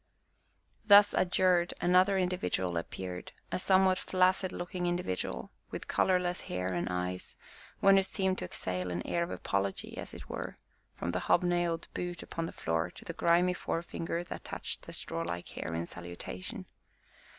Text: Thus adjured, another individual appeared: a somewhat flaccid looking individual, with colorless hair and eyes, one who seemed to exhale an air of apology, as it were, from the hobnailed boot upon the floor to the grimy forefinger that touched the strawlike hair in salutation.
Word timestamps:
Thus 0.83 1.13
adjured, 1.13 1.75
another 1.79 2.17
individual 2.17 2.75
appeared: 2.75 3.33
a 3.51 3.59
somewhat 3.59 3.99
flaccid 3.99 4.51
looking 4.51 4.87
individual, 4.87 5.51
with 5.69 5.87
colorless 5.87 6.41
hair 6.41 6.73
and 6.73 6.87
eyes, 6.89 7.35
one 7.81 7.97
who 7.97 8.01
seemed 8.01 8.39
to 8.39 8.45
exhale 8.45 8.91
an 8.91 9.05
air 9.05 9.21
of 9.21 9.29
apology, 9.29 9.95
as 9.99 10.15
it 10.15 10.27
were, 10.27 10.55
from 10.95 11.11
the 11.11 11.19
hobnailed 11.29 11.87
boot 11.93 12.23
upon 12.23 12.47
the 12.47 12.51
floor 12.51 12.89
to 12.89 13.05
the 13.05 13.13
grimy 13.13 13.53
forefinger 13.53 14.23
that 14.23 14.43
touched 14.43 14.87
the 14.87 14.93
strawlike 14.93 15.49
hair 15.49 15.71
in 15.75 15.85
salutation. 15.85 16.65